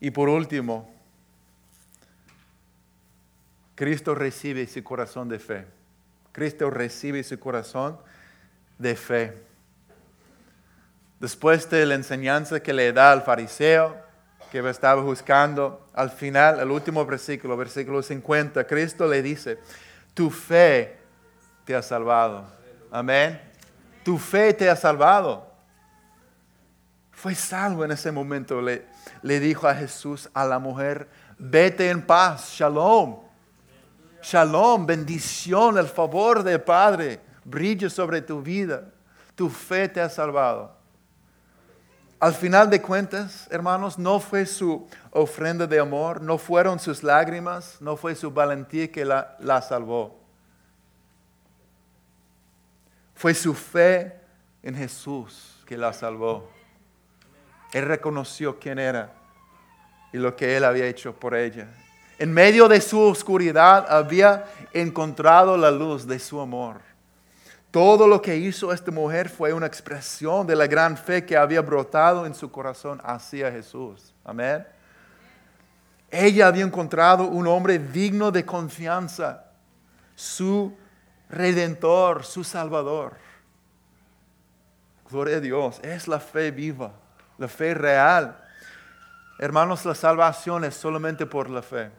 [0.00, 0.93] Y por último,
[3.74, 5.66] Cristo recibe ese corazón de fe.
[6.32, 7.98] Cristo recibe ese corazón
[8.78, 9.42] de fe.
[11.20, 13.96] Después de la enseñanza que le da al fariseo,
[14.50, 19.58] que estaba buscando, al final, el último versículo, versículo 50, Cristo le dice,
[20.12, 20.96] tu fe
[21.64, 22.46] te ha salvado.
[22.90, 23.40] Amén.
[24.04, 25.50] Tu fe te ha salvado.
[27.10, 28.60] Fue salvo en ese momento.
[28.60, 31.08] Le dijo a Jesús, a la mujer,
[31.38, 33.24] vete en paz, shalom.
[34.24, 38.90] Shalom, bendición, el favor del Padre brille sobre tu vida.
[39.34, 40.74] Tu fe te ha salvado.
[42.18, 47.76] Al final de cuentas, hermanos, no fue su ofrenda de amor, no fueron sus lágrimas,
[47.82, 50.18] no fue su valentía que la, la salvó.
[53.14, 54.18] Fue su fe
[54.62, 56.50] en Jesús que la salvó.
[57.74, 59.12] Él reconoció quién era
[60.14, 61.68] y lo que él había hecho por ella.
[62.18, 66.80] En medio de su oscuridad había encontrado la luz de su amor.
[67.70, 71.60] Todo lo que hizo esta mujer fue una expresión de la gran fe que había
[71.60, 74.14] brotado en su corazón hacia Jesús.
[74.24, 74.64] Amén.
[76.08, 79.46] Ella había encontrado un hombre digno de confianza,
[80.14, 80.72] su
[81.28, 83.14] redentor, su salvador.
[85.10, 86.92] Gloria a Dios, es la fe viva,
[87.38, 88.40] la fe real.
[89.40, 91.90] Hermanos, la salvación es solamente por la fe.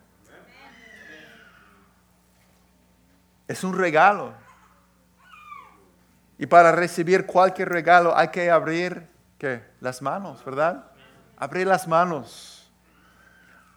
[3.47, 4.33] Es un regalo.
[6.37, 9.63] Y para recibir cualquier regalo hay que abrir ¿qué?
[9.79, 10.85] las manos, ¿verdad?
[11.37, 12.71] Abrir las manos.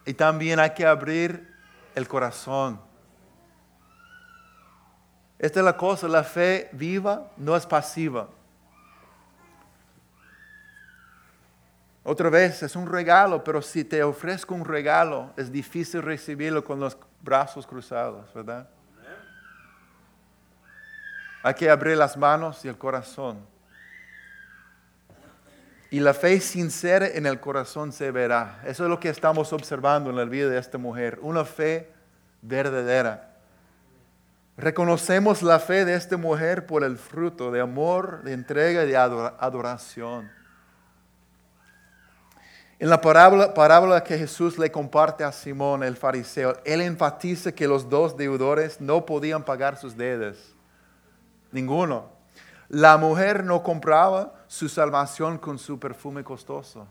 [0.04, 1.54] Y también hay que abrir
[1.94, 2.80] el corazón.
[5.38, 8.28] Esta es la cosa, la fe viva no es pasiva.
[12.02, 16.80] Otra vez, es un regalo, pero si te ofrezco un regalo, es difícil recibirlo con
[16.80, 18.66] los brazos cruzados, ¿verdad?
[21.42, 23.46] Hay que abrir las manos y el corazón.
[25.90, 28.60] Y la fe sincera en el corazón se verá.
[28.66, 31.18] Eso es lo que estamos observando en la vida de esta mujer.
[31.22, 31.90] Una fe
[32.42, 33.36] verdadera.
[34.58, 38.96] Reconocemos la fe de esta mujer por el fruto de amor, de entrega y de
[38.96, 40.30] adoración.
[42.80, 47.66] En la parábola, parábola, que Jesús le comparte a Simón el fariseo, él enfatiza que
[47.66, 50.36] los dos deudores no podían pagar sus deudas.
[51.52, 52.10] Ninguno.
[52.68, 56.86] La mujer no compraba su salvación con su perfume costoso,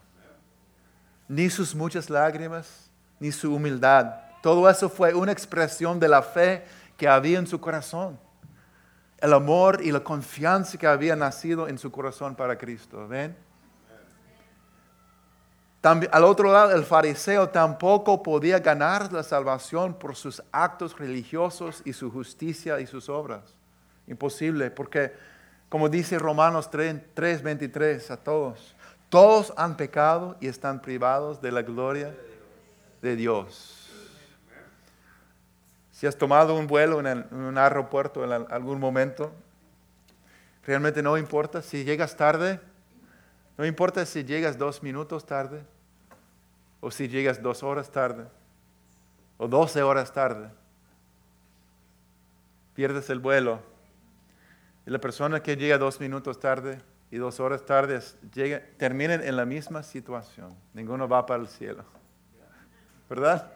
[1.27, 2.89] ni sus muchas lágrimas,
[3.19, 4.15] ni su humildad.
[4.41, 6.65] Todo eso fue una expresión de la fe
[6.95, 8.19] que había en su corazón.
[9.19, 13.07] El amor y la confianza que había nacido en su corazón para Cristo.
[13.07, 13.35] ¿Ven?
[16.11, 21.93] al otro lado, el fariseo tampoco podía ganar la salvación por sus actos religiosos y
[21.93, 23.55] su justicia y sus obras.
[24.07, 25.13] Imposible, porque
[25.69, 28.75] como dice Romanos 3, 23 a todos,
[29.09, 32.15] todos han pecado y están privados de la gloria
[33.01, 33.89] de Dios.
[35.91, 39.33] Si has tomado un vuelo en, un aeropuerto en algún momento,
[40.65, 42.61] realmente no importa si llegas tarde,
[43.57, 45.63] no importa si llegas dos minutos tarde,
[46.79, 48.25] o si llegas dos horas tarde,
[49.37, 50.49] o doce horas tarde,
[52.73, 53.76] pierdes el vuelo
[54.87, 56.81] y la persona que llega dos minutos tarde
[57.11, 57.99] y dos horas tarde
[58.33, 60.55] llega, terminen en la misma situación.
[60.73, 61.83] Ninguno va para el cielo.
[63.09, 63.51] ¿Verdad?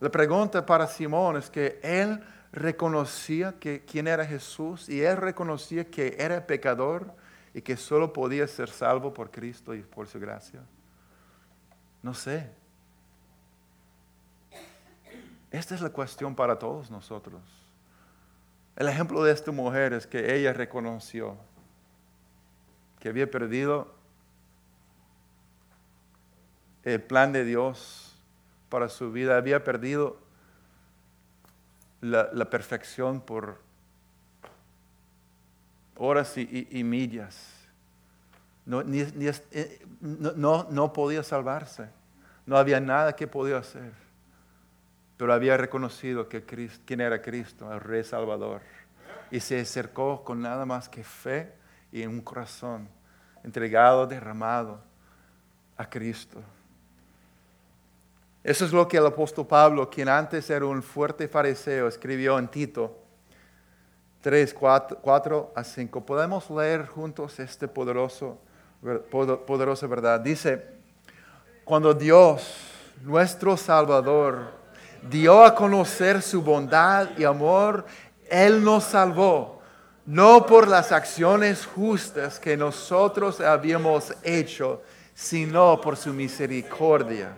[0.00, 5.90] La pregunta para Simón es que él reconocía que quién era Jesús y él reconocía
[5.90, 7.14] que era pecador
[7.52, 10.62] y que solo podía ser salvo por Cristo y por su gracia.
[12.00, 12.61] No sé,
[15.52, 17.42] esta es la cuestión para todos nosotros.
[18.74, 21.36] El ejemplo de esta mujer es que ella reconoció
[22.98, 23.94] que había perdido
[26.84, 28.16] el plan de Dios
[28.70, 30.18] para su vida, había perdido
[32.00, 33.60] la, perfección por
[35.96, 37.52] horas y, millas.
[38.66, 41.90] Eh, no, no, podía salvarse,
[42.46, 43.92] no había nada que podía hacer,
[45.22, 46.42] pero había reconocido que
[46.84, 48.60] quién era Cristo, el Rey Salvador,
[49.30, 51.52] y se acercó con nada más que fe
[51.92, 52.88] y un corazón
[53.44, 54.80] entregado, derramado
[55.76, 56.42] a Cristo.
[58.42, 62.48] Eso es lo que el apóstol Pablo, quien antes era un fuerte fariseo, escribió en
[62.48, 62.98] Tito
[64.22, 66.04] 3, 4, a 5.
[66.04, 68.40] Podemos leer juntos este poderoso,
[69.46, 70.18] poderosa verdad.
[70.18, 70.66] Dice,
[71.62, 72.42] cuando Dios,
[73.04, 74.61] nuestro Salvador,
[75.08, 77.86] dio a conocer su bondad y amor,
[78.30, 79.60] Él nos salvó,
[80.06, 84.82] no por las acciones justas que nosotros habíamos hecho,
[85.14, 87.36] sino por su misericordia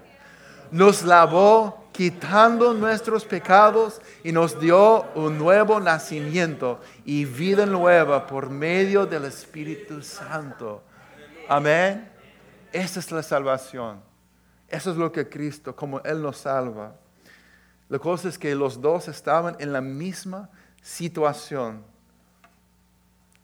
[0.74, 8.50] nos lavó quitando nuestros pecados y nos dio un nuevo nacimiento y vida nueva por
[8.50, 10.82] medio del Espíritu Santo.
[11.48, 12.10] Amén.
[12.72, 14.00] Esa es la salvación.
[14.68, 16.96] Eso es lo que Cristo, como Él nos salva.
[17.88, 20.48] La cosa es que los dos estaban en la misma
[20.82, 21.84] situación,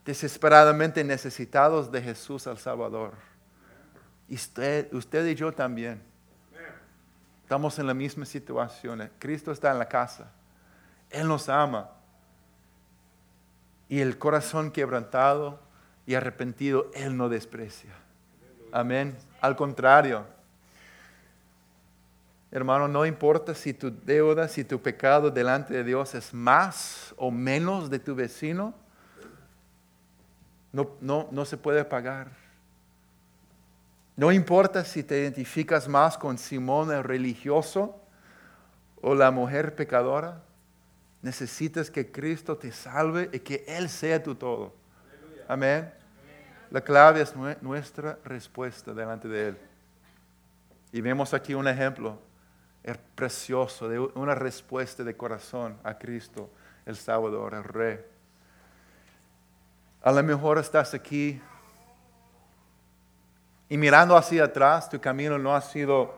[0.04, 3.14] desesperadamente necesitados de Jesús al Salvador.
[4.28, 6.02] Y usted, usted y yo también.
[7.42, 9.10] Estamos en la misma situación.
[9.18, 10.30] Cristo está en la casa.
[11.10, 11.90] Él nos ama.
[13.88, 15.58] Y el corazón quebrantado
[16.06, 17.90] y arrepentido, Él no desprecia.
[18.72, 19.16] Amén.
[19.40, 20.24] Al contrario.
[22.52, 27.30] Hermano, no importa si tu deuda, si tu pecado delante de Dios es más o
[27.30, 28.74] menos de tu vecino,
[30.72, 32.32] no, no, no se puede pagar.
[34.16, 38.00] No importa si te identificas más con Simón el religioso
[39.00, 40.42] o la mujer pecadora,
[41.22, 44.74] necesitas que Cristo te salve y que Él sea tu todo.
[45.46, 45.92] Amén.
[46.70, 47.32] La clave es
[47.62, 49.58] nuestra respuesta delante de Él.
[50.92, 52.18] Y vemos aquí un ejemplo
[53.14, 56.50] precioso de una respuesta de corazón a Cristo,
[56.86, 58.00] el Salvador, el Rey.
[60.02, 61.40] A lo mejor estás aquí
[63.68, 66.14] y mirando hacia atrás, tu camino no ha sido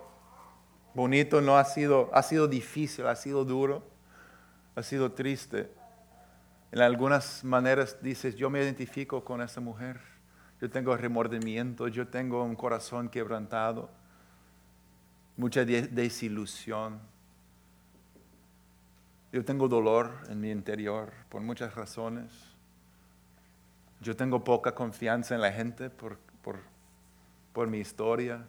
[0.94, 3.82] bonito, no ha sido, ha sido difícil, ha sido duro,
[4.74, 5.70] ha sido triste.
[6.70, 10.00] En algunas maneras dices, yo me identifico con esa mujer,
[10.60, 13.90] yo tengo remordimiento, yo tengo un corazón quebrantado,
[15.36, 17.00] mucha desilusión.
[19.32, 22.30] Yo tengo dolor en mi interior por muchas razones.
[24.00, 26.72] Yo tengo poca confianza en la gente por, por
[27.52, 28.44] por mi historia.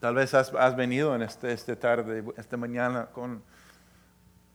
[0.00, 3.42] Tal vez has, venido en este, esta tarde, esta mañana, con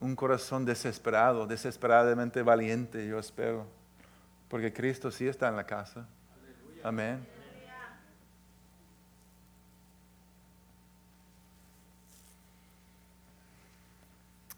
[0.03, 3.65] un corazón desesperado, desesperadamente valiente, yo espero,
[4.49, 6.05] porque Cristo sí está en la casa.
[6.83, 7.25] Amén.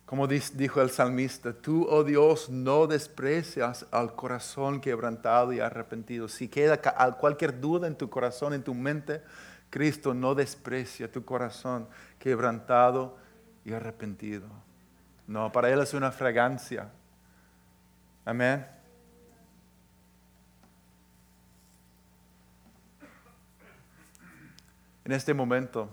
[0.08, 6.28] Como dijo el salmista, tú, oh Dios, no desprecias al corazón quebrantado y arrepentido.
[6.28, 6.80] Si queda
[7.20, 9.22] cualquier duda en tu corazón, en tu mente,
[9.70, 11.88] Cristo no desprecia tu corazón
[12.18, 13.18] quebrantado
[13.64, 14.48] y arrepentido.
[15.28, 16.90] No, para Él es una fragancia.
[18.24, 18.66] Amén.
[25.04, 25.90] En este momento,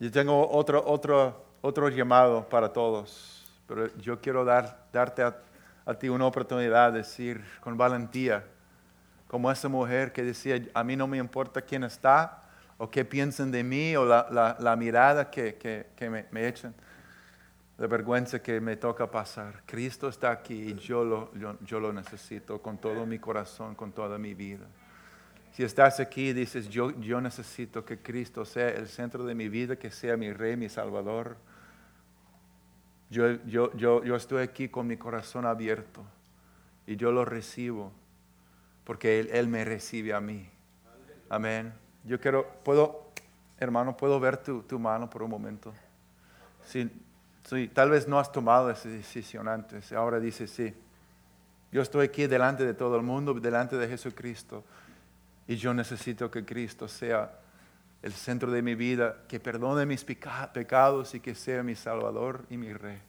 [0.00, 6.10] yo tengo otro, otro otro llamado para todos, pero yo quiero dar, darte a, ti
[6.10, 8.44] una oportunidad de decir con valentía,
[9.26, 12.42] como esa mujer que decía, a mí no me importa quién está
[12.76, 15.54] o qué piensen de mí o la, mirada que,
[15.96, 16.74] que, me, me echen,
[17.78, 19.62] la vergüenza que me toca pasar.
[19.66, 21.30] Cristo está aquí y yo lo,
[21.64, 24.66] yo lo necesito con todo mi corazón, con toda mi vida.
[25.52, 29.48] Si estás aquí y dices, yo, yo necesito que Cristo sea el centro de mi
[29.48, 31.36] vida, que sea mi Rey, mi Salvador,
[33.10, 36.04] yo, yo, yo, yo estoy aquí con mi corazón abierto
[36.86, 37.92] y yo lo recibo
[38.84, 40.48] porque Él, Él me recibe a mí.
[41.28, 41.72] Amén.
[42.04, 43.12] Yo quiero, puedo,
[43.58, 45.72] hermano, puedo ver tu, tu mano por un momento.
[46.64, 46.90] Sí,
[47.44, 50.74] sí, tal vez no has tomado esa decisión antes, ahora dices sí.
[51.70, 54.64] Yo estoy aquí delante de todo el mundo, delante de Jesucristo,
[55.46, 57.30] y yo necesito que Cristo sea
[58.02, 62.56] el centro de mi vida, que perdone mis pecados y que sea mi Salvador y
[62.56, 63.00] mi Rey.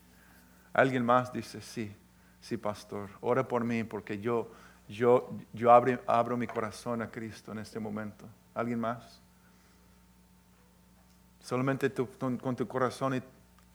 [0.72, 1.94] Alguien más dice, sí,
[2.40, 4.50] sí, pastor, ora por mí porque yo,
[4.88, 8.26] yo, yo abro, abro mi corazón a Cristo en este momento.
[8.54, 9.20] ¿Alguien más?
[11.40, 13.22] Solamente con tu corazón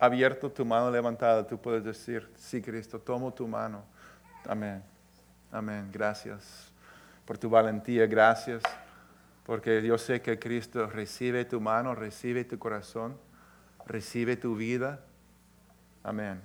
[0.02, 3.84] abierto, tu mano levantada, tú puedes decir, sí, Cristo, tomo tu mano.
[4.48, 4.82] Amén.
[5.52, 5.90] Amén.
[5.94, 6.72] Gracias
[7.24, 8.08] por tu valentía.
[8.08, 8.64] Gracias
[9.46, 13.16] porque yo sé que Cristo recibe tu mano, recibe tu corazón,
[13.86, 15.02] recibe tu vida.
[16.02, 16.42] Amén.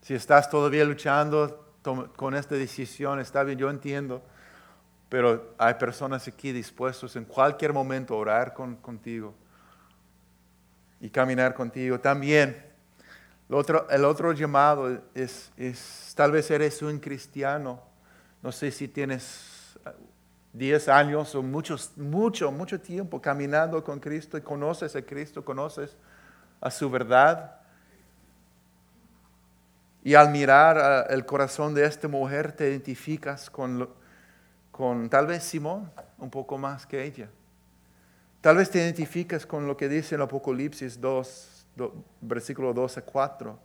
[0.00, 1.74] Si estás todavía luchando
[2.16, 4.22] con esta decisión, está bien, yo entiendo,
[5.08, 9.34] pero hay personas aquí dispuestas en cualquier momento a orar contigo
[11.00, 11.98] y caminar contigo.
[11.98, 12.62] También,
[13.48, 17.80] el otro, llamado es, es, tal vez eres un cristiano,
[18.42, 19.78] no sé si tienes
[20.52, 25.96] 10 años o muchos, mucho, mucho tiempo caminando con Cristo y conoces a Cristo, conoces
[26.60, 27.54] a su verdad
[30.02, 33.88] y al mirar el corazón de esta mujer te identificas con,
[34.78, 37.28] con tal vez Simón un poco más que ella.
[38.40, 41.66] Tal vez te identificas con lo que dice en Apocalipsis 2,
[42.20, 43.58] versículo 12, 4,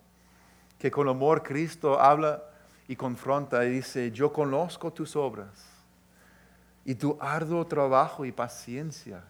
[0.79, 2.43] que con amor Cristo habla
[2.87, 5.63] y confronta y dice, yo conozco tus obras
[6.83, 9.23] y tu arduo trabajo y paciencia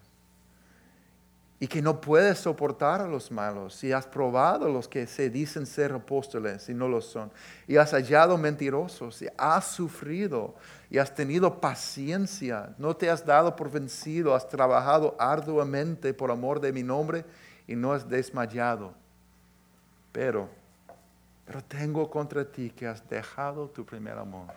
[1.64, 5.30] y que no puedes soportar a los malos, y has probado a los que se
[5.30, 7.32] dicen ser apóstoles y no lo son,
[7.70, 10.55] y has hallado mentirosos, y has sufrido,
[10.89, 16.59] y has tenido paciencia, no te has dado por vencido, has trabajado arduamente por amor
[16.59, 17.24] de mi nombre
[17.66, 18.93] y no has desmayado.
[20.11, 20.49] Pero,
[21.45, 24.47] pero tengo contra ti que has dejado tu primer amor.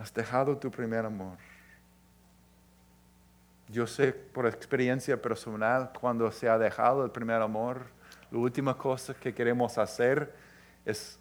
[0.00, 1.36] Has dejado tu primer amor.
[3.68, 7.82] Yo sé por experiencia personal, cuando se ha dejado el primer amor,
[8.30, 10.34] la última cosa que queremos hacer
[10.86, 11.18] es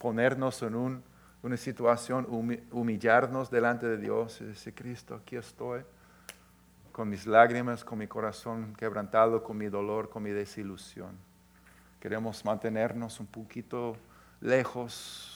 [0.00, 1.02] ponernos en
[1.42, 2.26] una situación,
[2.72, 5.82] humillarnos delante de Dios y decir, Cristo, aquí estoy,
[6.92, 11.14] con mis lágrimas, con mi corazón quebrantado, con mi dolor, con mi desilusión.
[12.00, 13.94] Queremos mantenernos un poquito
[14.40, 15.35] lejos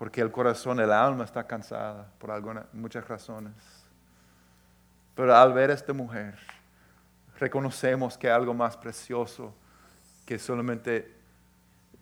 [0.00, 3.52] porque el corazón, el alma está cansada por alguna, muchas razones.
[5.14, 6.38] Pero al ver a esta mujer,
[7.38, 9.54] reconocemos que algo más precioso
[10.24, 11.14] que solamente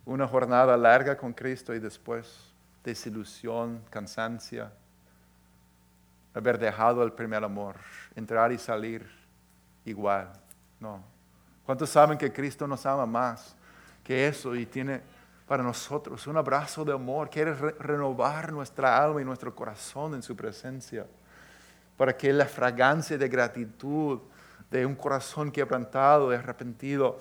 [0.04, 2.52] una jornada larga con Cristo y después
[2.84, 4.70] desilusión, cansancia,
[6.34, 7.74] haber dejado el primer amor,
[8.14, 9.10] entrar y salir
[9.84, 10.30] igual.
[10.78, 11.02] No.
[11.66, 13.56] ¿Cuántos saben que Cristo nos ama más
[14.04, 15.17] que eso y tiene
[15.48, 20.36] para nosotros, un abrazo de amor, quiere renovar nuestra alma y nuestro corazón en su
[20.36, 21.06] presencia,
[21.96, 24.20] para que la fragancia de gratitud
[24.70, 27.18] de un corazón quebrantado y arrepentido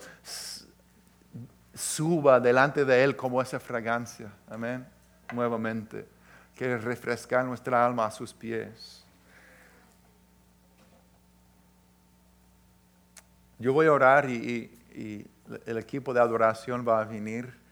[1.73, 4.30] suba delante de Él como esa fragancia.
[4.49, 4.86] Amén.
[5.32, 6.05] Nuevamente,
[6.53, 9.05] quiere refrescar nuestra alma a sus pies.
[13.57, 15.25] Yo voy a orar y
[15.65, 17.66] el equipo de adoración va a venir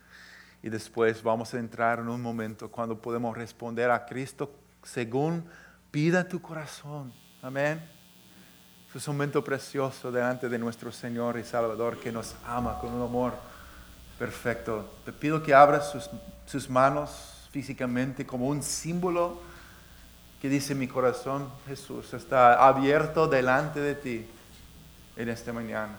[0.65, 4.51] y después vamos a entrar en un momento cuando podemos responder a Cristo
[4.81, 5.45] según
[5.91, 7.13] pida tu corazón.
[7.43, 7.87] Amén.
[8.95, 13.03] Es un momento precioso delante de nuestro Señor y Salvador que nos ama con un
[13.03, 13.33] amor
[14.17, 14.89] perfecto.
[15.05, 16.09] Te pido que abras sus,
[16.47, 19.43] sus manos físicamente como un símbolo
[20.41, 24.27] que dice mi corazón, Jesús, está abierto delante de ti
[25.15, 25.93] en esta mañana.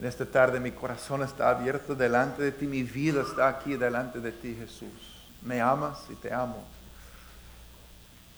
[0.00, 4.18] En esta tarde mi corazón está abierto delante de ti, mi vida está aquí delante
[4.18, 5.28] de ti, Jesús.
[5.42, 6.64] Me amas y te amo.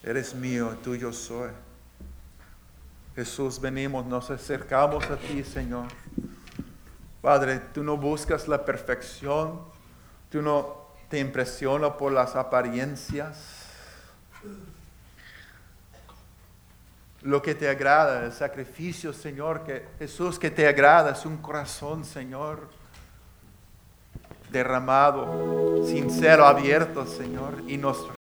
[0.03, 1.51] Eres mío, tuyo soy.
[3.15, 5.87] Jesús, venimos, nos acercamos a ti, Señor.
[7.21, 9.61] Padre, tú no buscas la perfección,
[10.33, 13.62] tú no te impresionas por las apariencias.
[17.23, 22.05] Lo que te agrada, el sacrificio, Señor, que Jesús que te agrada es un corazón,
[22.05, 22.69] Señor,
[24.51, 28.07] derramado, sincero, abierto, Señor, y nos